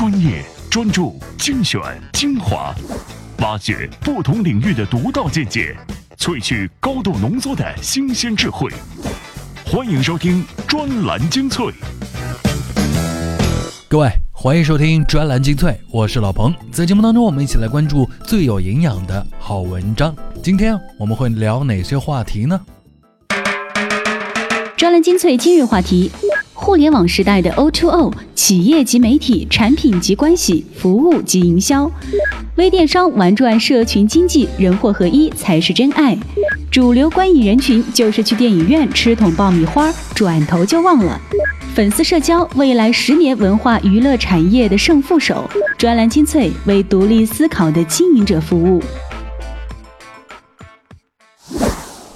[0.00, 1.78] 专业、专注、精选、
[2.14, 2.74] 精华，
[3.40, 5.76] 挖掘不同领域的独到见解，
[6.16, 8.72] 萃取高度浓缩的新鲜智慧。
[9.62, 11.66] 欢迎收听专栏精粹。
[13.90, 16.50] 各位，欢迎收听专栏精粹，我是老彭。
[16.72, 20.16] 在节目当中，我们一起来关注最有营养的好文章。
[20.42, 22.58] 今天我们会聊哪些话题呢？
[24.78, 26.10] 专栏精粹今日话题：
[26.62, 31.90] 互联网时代的 O2O，企业及媒体、产品及关系、服务及营销。
[32.56, 36.14] 微电商玩转社群经济，人货合一才是真爱。
[36.70, 41.18] 主流观影人群就是去电影院吃桶爆米花，转头就忘了。
[41.74, 45.48] 粉丝社交，未来十年文化娱乐产业的胜负手。
[45.78, 48.82] 专栏精粹为独立思考的经营者服务。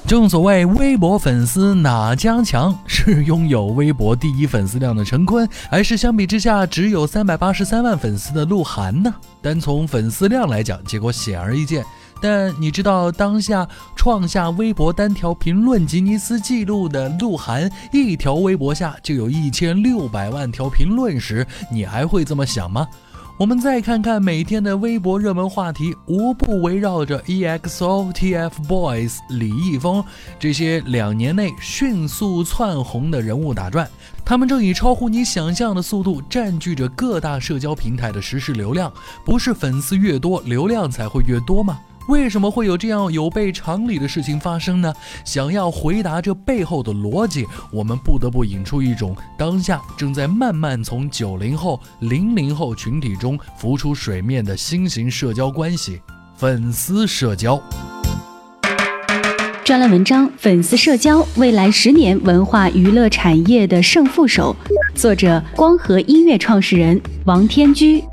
[0.07, 2.79] 正所谓微博粉丝哪家强？
[2.87, 9.12] 是拥有微博第一粉丝量的陈坤，还是相比之下只有三百八十三万粉丝的鹿晗呢？
[9.41, 11.83] 单从粉丝量来讲，结果显而易见。
[12.20, 22.87] 但你知道当下创下微博单条评论吉尼斯纪录的鹿晗，一条微博下就有一千六百万条评论时，你还会这么想吗？
[23.37, 30.03] 我们再看看每天的微博热门话题，无不围绕着 EXO、TFBOYS、李易峰
[30.39, 33.91] 这些两年内迅速窜红的人物打转。
[34.25, 38.91] 他们正以超乎你想象的速度占据着各大社交平台的实时流量。
[39.25, 41.81] 不是粉丝越多，流量才会越多吗？
[42.08, 44.92] 为什么会有这样有悖常理的事情发生呢？
[45.24, 56.00] 想要回答这背后的逻辑，我们不得不引出一种当下正在慢慢从九零后、零零后群体中浮出水面的新型社交关系——
[56.36, 57.60] 粉丝社交。
[59.64, 64.55] 专栏文章《粉丝社交：未来十年文化娱乐产业的胜负手》，
[64.94, 68.05] 作者：光和音乐创始人王天居。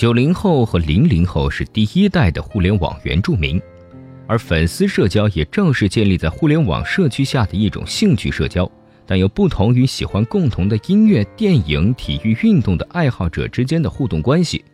[0.00, 3.60] 九零后和零零后是第一代的互联网原住民，
[4.26, 8.66] 而粉丝社交也正是建立在互联网社区下的一种兴趣社交，
[9.04, 14.64] 但又不同于喜欢共同的音乐、电影、体育运动的爱好者之间的互动关系。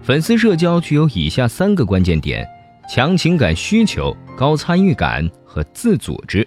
[0.00, 2.48] 粉丝社交具有以下三个关键点：
[2.88, 6.46] 强情感需求、高参与感和自组织。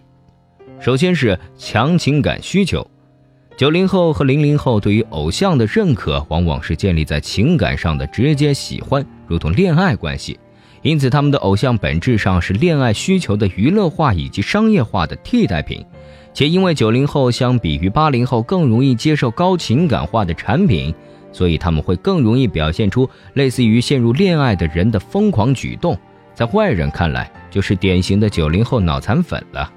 [0.79, 2.89] 首先是强情感需求。
[3.57, 10.37] 九零后和零零后对于偶像的认可，往往是建立在情感上的直接喜欢，如同恋爱关系。
[10.81, 15.85] 因此，他们的偶像本质上是恋爱需求的娱乐化以及商业化的替代品。
[16.33, 20.93] 且因为九零后相比于八零后更容易接受高情感化的产品，
[21.31, 25.97] 所以他们会更容易表现出类似于陷入恋爱的人的疯狂举动。
[26.33, 29.71] 在外人看来，就是典型的九零后脑残粉了。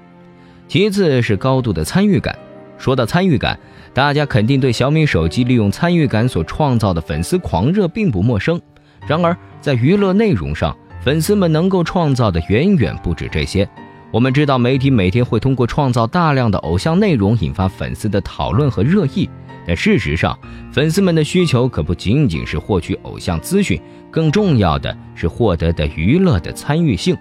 [0.67, 2.37] 其次是高度的参与感。
[2.79, 3.59] 说到参与感，
[3.93, 8.59] 大家肯定对小米手机利用参与感所创造的粉丝狂热并不陌生。
[9.05, 13.67] 然而，在娱乐内容上，粉丝们能够创造的远远不止这些。
[14.11, 19.29] 我们知道，媒体每天会通过创造大量的偶像内容引发粉丝的讨论和热议，
[19.67, 20.35] 但事实上，
[20.71, 23.79] 粉丝们的需求可不仅仅是获取偶像资讯，
[24.09, 27.15] 更重要的是获得的娱乐的参与性。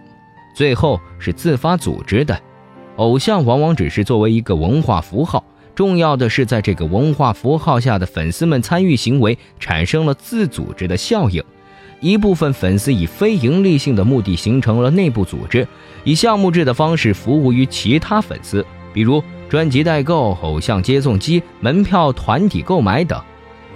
[0.55, 2.41] 最后是自发组织的。
[2.99, 11.43] 偶像往往只是作为一个文化符号，重要的是在这个文化符号下的粉丝们参与行为产生了自组织的效应。
[12.01, 15.67] 一部分粉丝以非盈利性的目的形成了内部组织，
[16.03, 23.21] 以项目制的方式服务于其他粉丝，比如专辑代购、偶像接送机、门票团体购买等。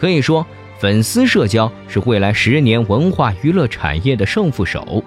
[0.01, 0.45] 可以说，
[0.81, 5.05] 粉丝社交是未来十年文化娱乐产业的胜负手。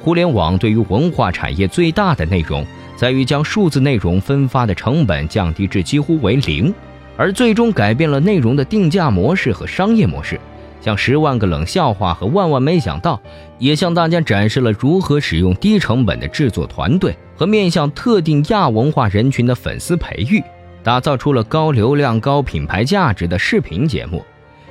[0.00, 2.64] 互联网对于文化产业最大的内容。
[3.02, 6.72] 在于将数字内容分发的成本降低至几乎为零，
[7.16, 10.38] 而最终改变了内容的定价模式和商业模式。
[10.80, 13.20] 像十万个冷笑话和万万没想到，
[13.58, 20.40] 也向大家展示了如何使用低成本的制作团队和面向特定亚文化人群的粉丝培育，
[20.84, 24.24] 打造出了高流量、高品牌价值的视频节目。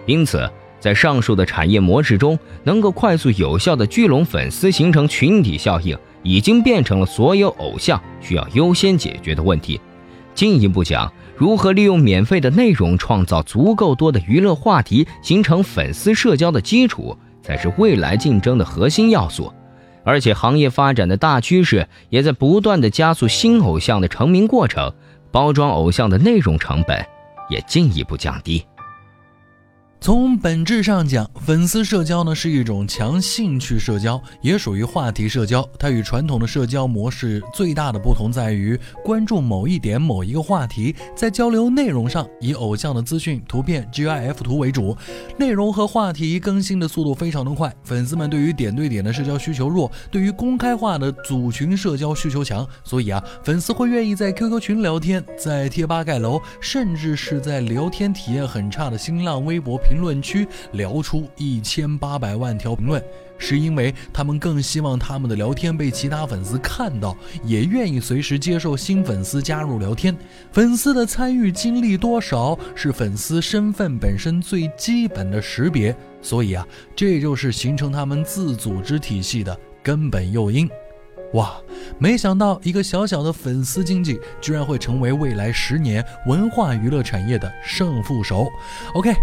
[0.06, 0.50] 因此，
[0.80, 5.98] 在上述的产业模式中，能够快速有效的聚拢粉丝，形成群体效应。
[6.24, 9.80] 已经变成了所有偶像需要优先解决的问题。
[10.34, 19.52] 进一步讲，如何利用免费的内容创造足够多的娱乐话题，形成粉丝社交的基础，才是未来竞争的核心要素。
[20.04, 24.92] 而且，行业发展的大趋势也在不断的加速新偶像的成名过程，
[25.32, 27.06] 包装偶像的内容成本
[27.50, 28.66] 也进一步降低。
[30.04, 35.64] 从本质上讲，粉丝社交呢是一种强兴趣社交，也属于话题社交。
[35.78, 38.76] 它与传统的社交模式最大的不同在于，
[39.06, 44.98] 关注某一点、某一个话题，在交流内容上以偶像的资讯、图片、GIF 图为主，
[45.38, 47.72] 内容和话题更新的速度非常的快。
[47.84, 59.80] 粉丝们对于点对点的社交需求弱，对于公开化的组群社交需求强，所以啊，粉丝会愿意在 QQ 群聊天，在贴吧盖楼，甚至是在聊天体验很差的新浪微博。
[59.92, 63.04] 评论区聊出一千八百万条评论，
[63.38, 70.16] 是因为他们更希望他们的聊天被其他粉丝看到，也愿意随时接受新粉丝加入聊天。
[70.54, 76.66] 粉丝的参与经历多少，是粉丝身份本身最基本的识别，所以啊，
[76.96, 80.70] 这就是形成他们自组织体系的根本诱因。
[81.34, 81.54] 哇，
[81.98, 88.48] 没想到一个小小的粉丝经济，居然会成为未来十年文化娱乐产业的胜负手。
[88.94, 89.14] OK。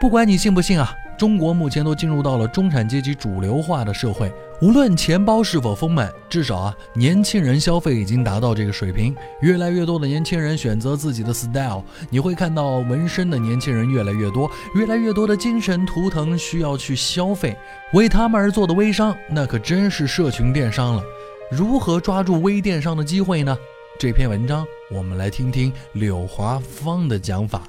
[0.00, 4.32] 不管你信不信啊，中国目前都进入到了中产阶级主流化的社会。
[4.62, 9.14] 无论钱包是否丰满，至少啊，年轻人消费已经达到这个水平。
[9.42, 17.54] 越来越多的年轻人选择自己的 style，你会看到纹身的年轻人越来越多，越来越多的精神图腾需要去消费。
[17.92, 21.02] 为他们而做的微商，那可真是社群电商了。
[21.50, 23.54] 如何抓住微电商的机会呢？
[23.98, 27.64] 这篇文章我们来听听柳华芳的讲法。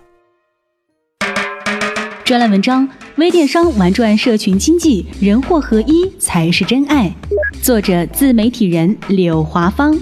[2.31, 2.87] 专栏文章：
[3.17, 7.13] 微电商玩转社群经济，人货合一才是真爱。
[7.61, 9.93] 作者：自媒体人柳华芳。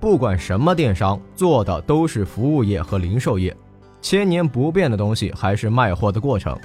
[0.00, 3.54] 不管什么电商，做的都是服务业和零售业。
[4.00, 6.58] 千年不变的东西还是卖货的过程。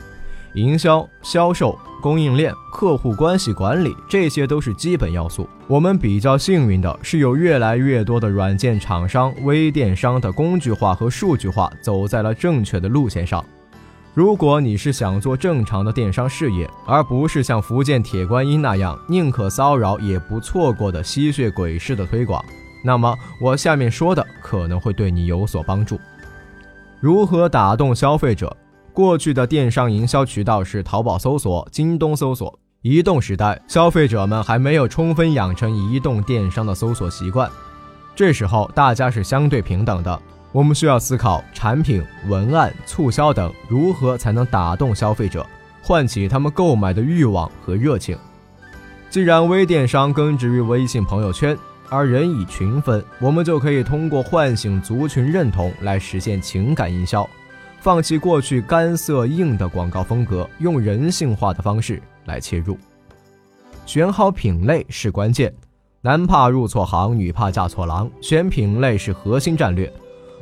[0.54, 5.48] 营销、销售、供应链、客户关系管理，这些都是基本要素。
[5.68, 13.46] 我们比较幸运的是，有越来越多的软件厂商、微电商的工具化和数据化走在了正确的路线上。
[14.14, 22.44] 如果你是想做正常的电商事业，而不是像福建铁观音那样宁可骚扰也不错过的吸血鬼式的推广，
[22.84, 25.98] 那么我下面说的可能会对你有所帮助。
[27.00, 28.54] 如何打动消费者？
[28.94, 32.58] 过去的电商营销渠道是淘宝搜索、京东搜索。
[32.82, 37.50] 移动时代，消费者们还没有充分养成移动电商的搜索习惯，
[38.16, 40.20] 这时候大家是相对平等的。
[40.52, 45.46] 我们需要思考产品、文案、促销等如何才能打动消费者，
[45.82, 48.18] 唤起他们购买的欲望和热情。
[49.10, 51.56] 既然微电商根植于微信朋友圈，
[51.88, 57.30] 而人以群分，我们就可以通过唤醒族群认同来实现情感营销。
[57.82, 62.78] 放弃过去干涩硬的广告风格，用人性化的方式来切入，
[63.88, 65.52] 选好品类是关键。
[66.02, 69.92] 男怕入错行，女怕嫁错郎，选品类是核心战略。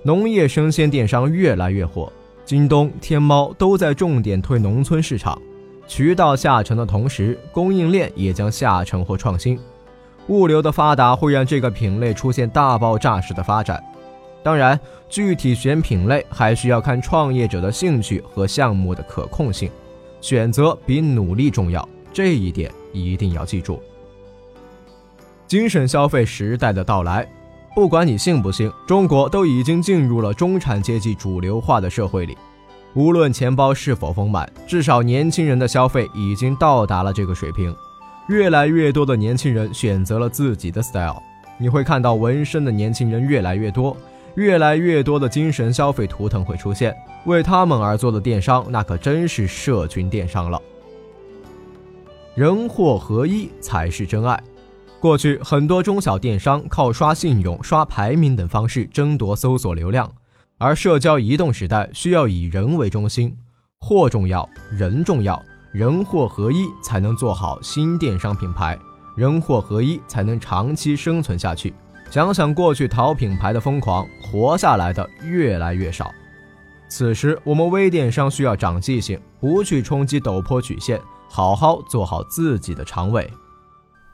[0.03, 2.11] 农业生鲜电商越来越火，
[2.43, 5.41] 京东、天猫都在重点推农村市场，
[5.87, 9.57] 渠道下沉的同时，供应链也将下沉或创新。
[10.27, 13.81] 物流的发达会让这个品类出现大爆炸式的发展。
[14.41, 19.69] 当然，具体选品类还需要看创业者的兴趣和项目的可控性，
[20.21, 23.81] 选择比努力重要，这一点一定要记住。
[25.45, 27.27] 精神消费时代的到来，
[27.75, 32.37] 不管你信不信，中国都已经进入了中产阶级主流化的社会里。
[32.95, 37.75] 无论钱包是否丰满，至少年轻人的消费已经到达了这个水平。
[38.29, 41.21] 越来越多的年轻人选择了自己的 style，
[41.57, 43.95] 你会看到纹身的年轻人越来越多。
[44.35, 46.95] 越来越多的精神消费图腾会出现，
[47.25, 50.61] 为他们而做的电商，那可真是社群电商了。
[52.35, 54.41] 人货合一才是真爱。
[54.99, 60.11] 过去很多中小电商靠刷信用、刷排名等方式争夺搜索流量，
[60.57, 63.35] 而社交移动时代需要以人为中心，
[63.79, 68.77] 货重要，人重要，人货合一才能做好新电商品牌，
[69.15, 71.73] 人货合一才能长期生存下去。
[72.09, 76.11] 想想过去淘品牌的疯狂，活下来的越来越少。
[76.87, 80.99] 此时，我们微电商需要长记性，不去冲击陡坡曲线，
[81.29, 83.31] 好好做好自己的长尾。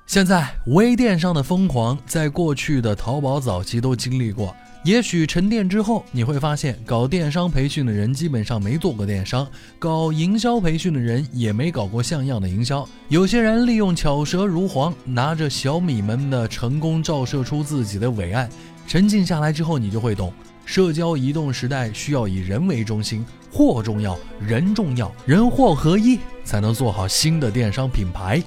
[0.06, 4.54] 现在，微电商的疯狂，在过去的淘宝早期都经历过。
[4.86, 9.48] 也许沉淀之后，你会发现，搞电商培训的人基本上没做过电商，
[9.80, 12.88] 搞营销培训的人也没搞过像样的营销。
[13.10, 18.48] 有些人利用巧舌如簧，拿着小米们的成功照射出自己的伟岸。
[18.86, 20.32] 沉静下来之后，你就会懂，
[20.66, 28.40] 社交移动时代需要以人为中心，货重要，人重要，人货合一，才能做好新的电商品牌。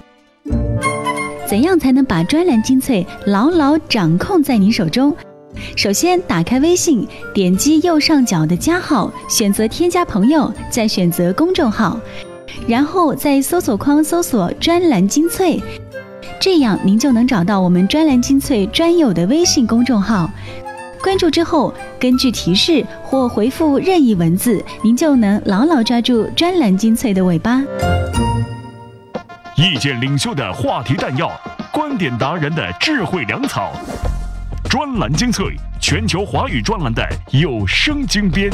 [1.48, 5.12] 怎样才能把专栏精粹牢牢掌控在你手中？
[5.76, 11.98] 首先打开微信，点击右上角的加号，选择添加朋友，再选择公众号，
[12.66, 15.60] 然后在搜索框搜索“专栏精粹”，
[16.40, 20.30] 这样您就能找到我们专栏精粹专有的微信公众号。
[21.00, 27.62] 关注之后，根据提示或回复任意文字，您就能牢牢抓住专栏精粹的尾巴。
[29.56, 31.30] 意见领袖的话题弹药，
[31.72, 33.72] 观点达人的智慧粮草，
[34.68, 38.50] 专栏精粹，全球华语专栏的有声精编。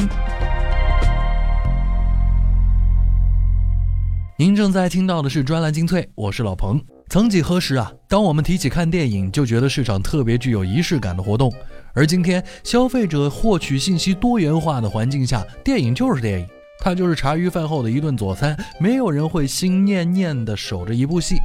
[4.37, 6.81] 您正在听到的是专栏精粹，我是老彭。
[7.09, 11.51] 曾几何时啊，当我们提起看电影，就觉得是场特别具有仪式感的活动。
[11.93, 16.47] 而今天，消费者获取信息多元化的环境下，电影就是电影，
[16.79, 21.35] 它就是茶余饭后的一顿佐餐，没有人会心念念的守着一部戏。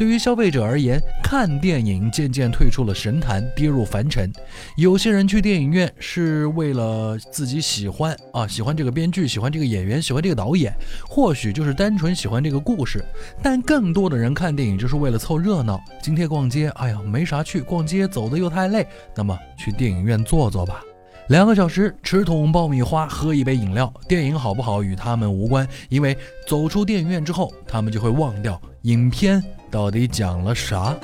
[0.00, 4.32] 对于消费者而言，看电影渐渐退出了神坛，跌入凡尘。
[4.78, 10.74] 有些人去电影院是为了自己喜欢啊，喜欢这个编剧，喜欢这个演员，喜欢这个导演，
[11.06, 13.04] 或许就是单纯喜欢这个故事。
[13.42, 15.78] 但更多的人看电影就是为了凑热闹。
[16.00, 20.80] 今天逛街，哎呀，没啥去，逛街走的又太累，那么去电影院坐坐吧。
[21.28, 26.16] 两个小时吃桶爆米花，喝一杯饮料，电影好不好与他们无关，因为
[26.48, 30.96] 走出电影院之后，他们就会忘掉影片到底讲了啥。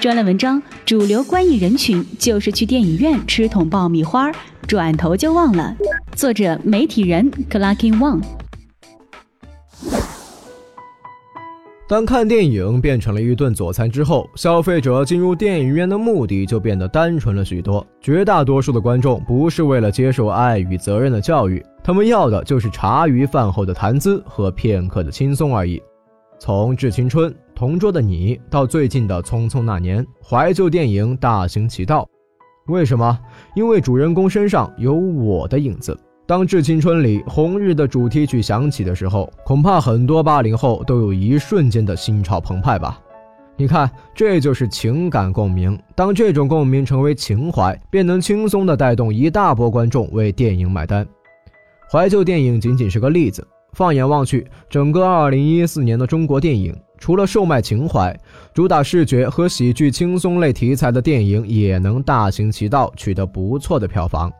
[0.00, 4.30] 专栏文章：主流观影人群就是去电影院吃桶爆米花，
[4.66, 5.76] 转头就忘了。
[6.14, 8.20] 作者：媒体人 Clarkin Wang。
[11.88, 17.86] 当看电影变成了一顿佐餐之后，消费者进入电影院的目的就变得单纯了许多。
[18.00, 25.82] 绝大多数的观众不是为了接受爱与责任的教育，他们要的就是茶余饭后的谈资和片刻的轻松而已。
[26.44, 32.04] 从《致青春》《同桌的你》到最近的《匆匆那年》，怀旧电影大行其道。
[32.66, 33.16] 为什么？
[33.54, 35.96] 因为主人公身上有我的影子。
[36.26, 43.00] 当《致青春》里《红日》的主题曲响起的时候，恐怕很多八零后都有一瞬间的心潮澎湃吧。
[43.56, 45.78] 你看，这就是情感共鸣。
[45.94, 51.06] 当这种共鸣成为情怀，便能轻松地带动一大波观众为电影买单。
[51.88, 58.14] 怀旧电影仅仅是个例子，放眼望去，整个2014年的中国电影，除了售卖情怀，
[58.52, 64.30] 主打视觉和喜剧轻松类题材的电影也能大行其道，取得不错的票房。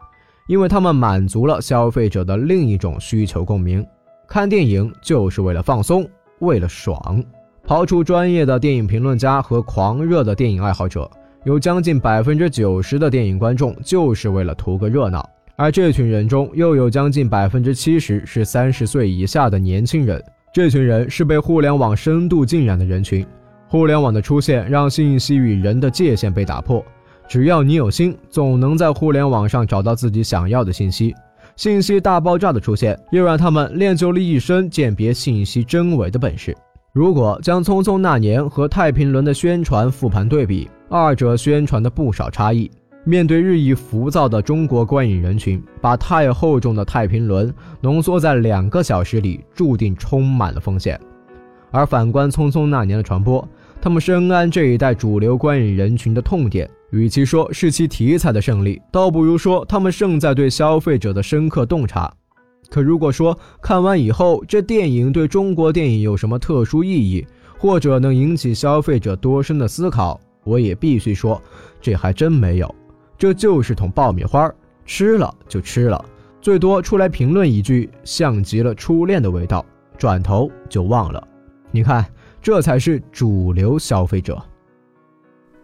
[0.48, 3.86] 因为他们满足了消费者的另一种需求共鸣，
[4.28, 6.06] 看电影就是为了放松，
[6.40, 7.24] 为了爽。
[7.64, 11.08] 抛出专业的电影评论家和狂热的电影爱好者，
[11.44, 20.23] 有将近百分之九十的电影观众就是为了图个热闹，而这群人中又有将近百分之七十是三十岁以下的年轻人。
[20.52, 23.26] 这群人是被互联网深度浸染的人群，
[23.68, 26.85] 互联网的出现让信息与人的界限被打破。
[27.28, 31.14] 只要你有心，总能在互联网上找到自己想要的信息。
[31.56, 36.56] 信息大爆炸的出现，又让他们练就了一身鉴别信息真伪的本事。
[36.92, 42.71] 如果将《匆匆那年》和《太平轮》的宣传复盘对比，二者宣传的不少差异。
[43.04, 51.00] 面对日益浮躁的中国观影人群，把太厚重的《太平轮》浓缩在两个小时里，注定充满了风险。
[51.73, 53.47] 而反观《匆匆那年》的传播，
[53.80, 56.68] 他们深谙这一代主流观影人群的痛点。
[56.90, 62.12] 与其说是其题材的胜利，倒不如说他们胜在对消费者的深刻洞察。
[62.68, 67.26] 可如果说看完以后，这电影对中国电影有什么特殊意义，
[67.59, 71.42] 或者能引起消费者多深的思考，我也必须说，
[71.80, 72.73] 这还真没有。
[73.23, 74.52] 这就是桶爆米花，
[74.85, 76.05] 吃了就吃了，
[76.41, 79.64] 最多出来评论一句，像极了初恋的味道，
[79.97, 81.23] 转头就忘了。
[81.71, 82.05] 你看，
[82.43, 84.43] 这才是主流消费者。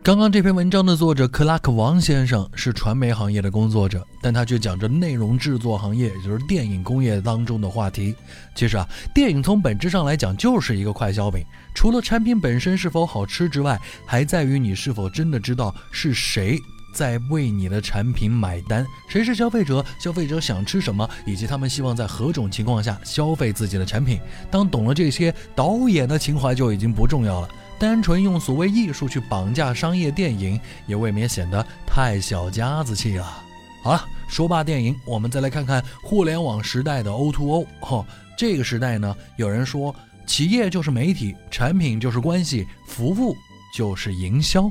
[0.04, 8.14] 刚刚这篇文章的作者克拉克王先生是传媒行业的工作者，但他却讲着内容制作行业，也就是电影工业当中的话题。
[8.54, 11.42] 其实啊，电影从本质上来讲就是一个快消品，
[11.74, 16.56] 除了产品本身是否好吃之外，还在于你是否真的知道是谁
[16.92, 24.20] 在为你的产品买单，谁是消费者，消费者想吃什么，以及他们希望在何种情况下消费自己的产品。
[24.50, 27.48] 当懂了这些，导演的情怀就已经不重要了。
[27.78, 33.44] 单纯用所谓艺术去绑架商业电影，也未免显得太小家子气了。
[33.84, 37.64] 好了，说罢电影，我们再来看看互联网时代的 O2O。
[37.82, 38.04] 哦，
[38.36, 39.94] 这个时代呢，有人说，
[40.26, 43.36] 企业就是媒体，产品就是关系，服务
[43.72, 44.68] 就是营销。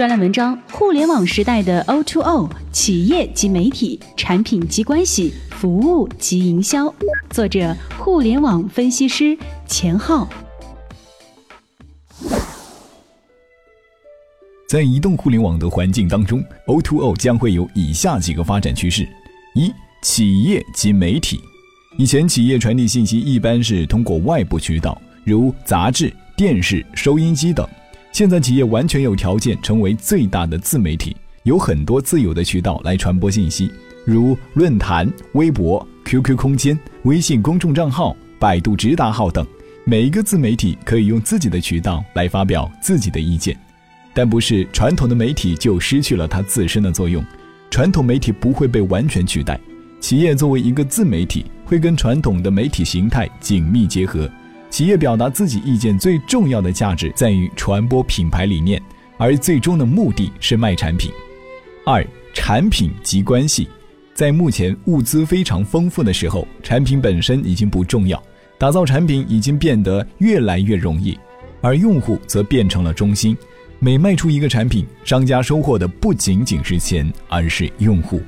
[0.00, 6.90] 专栏文章：互联网时代的 O2O，企业及媒体，产品及关系，服务及营销。
[7.28, 10.26] 作者：互联网分析师钱浩。
[14.66, 19.06] 在移动互联网的环境当中，O2O 将会有以下几个发展趋势：
[19.54, 21.38] 一、企业及媒体。
[21.98, 27.68] 以前企业传递信息一般是通过外部渠道，如杂志、电视、收音机等。
[28.12, 33.70] 现在企业完全有条件成为最大的自媒体，有很多自由的渠道来传播信息，
[34.04, 39.46] 如论坛、微博、QQ 空间、微信公众账号、百度直达号等。
[39.84, 43.56] 每一个自媒体可以用自己的渠道来发表自己的意见。
[44.12, 47.24] 但不是传统的媒体就失去了它自身的作用，
[47.70, 49.58] 传统媒体不会被完全取代。
[50.00, 54.28] 企业作为一个自媒体，会跟传统的媒体形态紧密结合。
[54.70, 58.80] 企业表达自己意见最重要的价值在于传播品牌理念，
[59.18, 61.10] 而最终的目的是卖产品。
[61.84, 63.68] 二、产品及关系，
[64.14, 68.22] 在目前物资非常丰富的时候，产品本身已经不重要，
[68.58, 71.18] 打造产品已经变得越来越容易，
[71.60, 73.36] 而用户则变成了中心。
[73.80, 78.22] 每卖出一个产品，商家收获的不仅仅是钱，而是用户。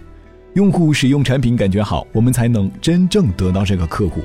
[0.54, 4.22] 用户使用产品感觉好，我们才能真正得到这个客户。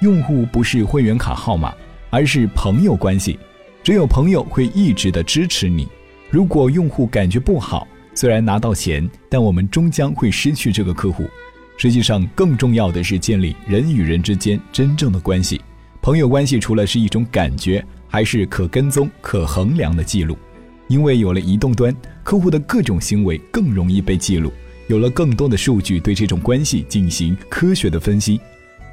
[0.00, 1.74] 用户不是会员卡号码，
[2.10, 3.38] 而是朋友关系。
[3.82, 5.88] 只有朋友会一直的支持你。
[6.30, 11.24] 如果用户感觉不好，虽然拿到钱，但我们终将会失去这个客户。
[11.76, 15.60] 实际上，更重要的是建立人与人之间真正的关系。
[16.02, 20.36] 朋友关系除了是一种感觉，还是可跟踪、可衡量的记录。
[20.88, 24.52] 因为有了移动端，客户的各种行为更容易被记录，
[24.88, 28.40] 有了更多的数据对这种关系进行科学的分析。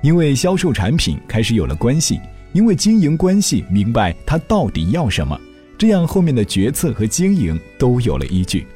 [0.05, 2.21] 因为销售产品开始有了关系，
[2.53, 5.35] 因为经营关系明白他到底要什么，
[5.79, 8.67] 这样后面的决策和经营都有了依据。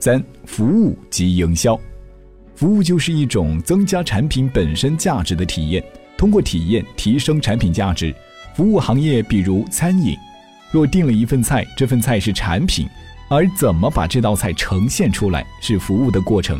[0.00, 1.78] 三、服务及营销，
[2.54, 5.84] 服务就是一种增加产品本身价值的体验，
[6.16, 8.14] 通过体验提升产品价值。
[8.56, 10.16] 服务行业比如餐饮。
[10.70, 12.88] 若订了一份菜，这份菜是产品，
[13.28, 16.58] 而怎么把这道菜呈现出来是服务的过程。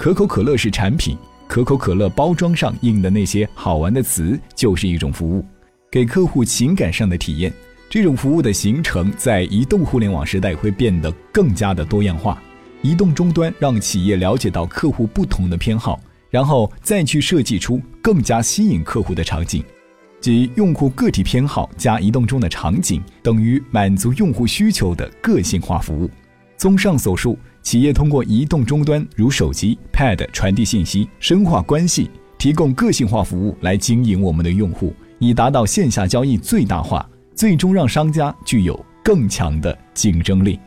[0.00, 5.44] 可口可乐是产品，可口可乐包装上印的那些好玩的词就是一种服务，
[5.90, 7.52] 给客户情感上的体验。
[7.88, 12.42] 这种服务的形成在移动互联网时代会变得更加的多样化。
[12.82, 16.00] 移动终端让企业了解到客户不同的偏好，
[16.30, 19.64] 然后再去设计出更加吸引客户的场景。
[20.20, 26.10] 即用户个体偏好加移动中的场景等于满足用户需求的个性化服务。
[26.56, 40.58] 综上所述，企业通过移动终端如手机、Pad 传递信息、深化关系、提供个性化服务来经营我们的用户，以达到线下交易最大化，最终让商家具有更强的竞争力。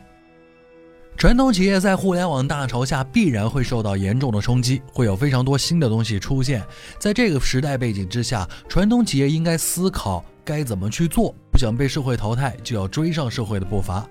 [1.16, 6.62] 传统企业在互联网大潮下必然会受到严重的冲击，会有非常多新的东西出现。
[6.98, 11.34] 在这个时代背景之下，传统企业应该思考该怎么去做。
[11.52, 14.08] 不想被社会淘汰，就要追上社会的步伐。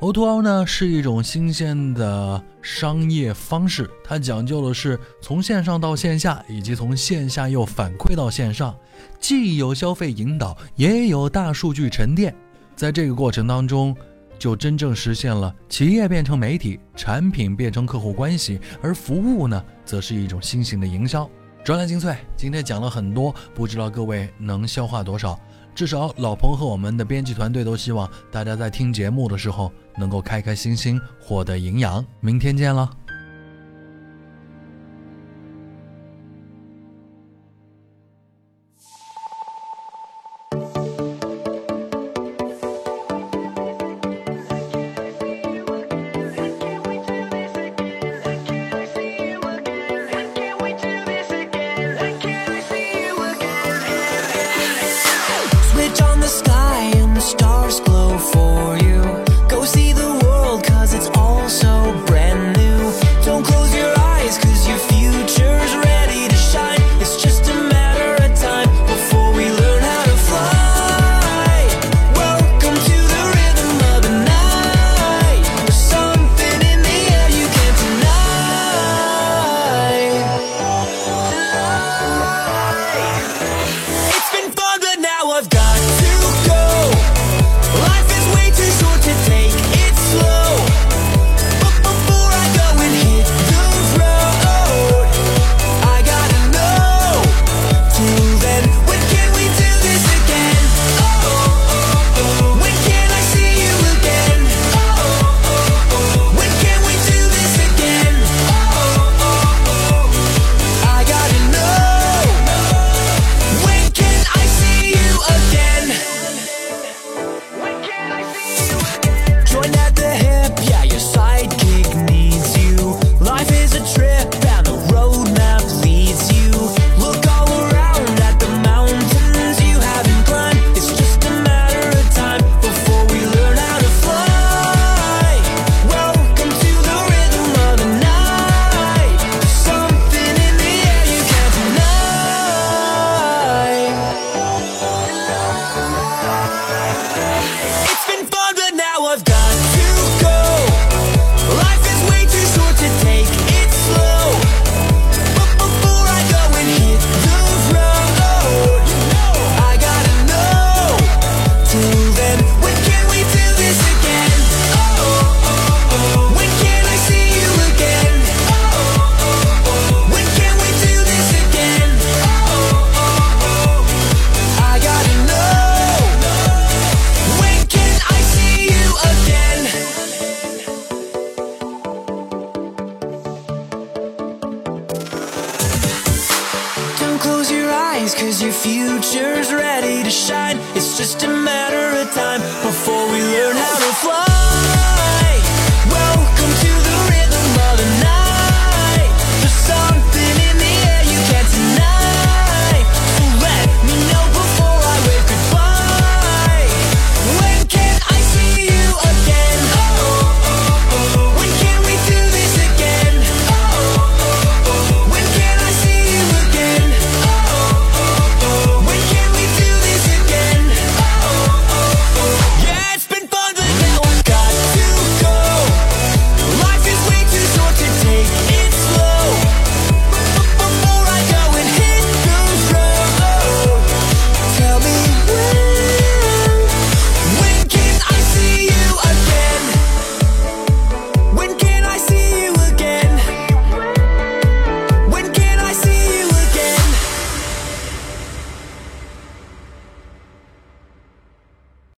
[0.00, 8.74] O2O 呢是一种新鲜的商业方式，它讲究的是从线上到线下，以及从线下又反馈到线上，
[9.18, 12.34] 既有消费引导，也有大数据沉淀。
[12.74, 13.96] 在这个过程当中。
[14.38, 21.28] 就真正实现了企业变成媒体，产品变成客户关系，而服务呢，则是一种新型的营销。
[21.62, 25.38] 专栏精粹，今天讲了很多，不知道各位能消化多少？
[25.74, 32.04] 至少老彭和我们的编辑团队都希望大家在听节目的时候能够开开心心，获得营养。
[32.20, 32.90] 明天见了。
[57.20, 58.49] the stars glow for